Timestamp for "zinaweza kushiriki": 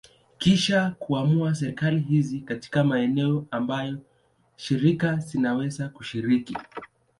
5.17-6.57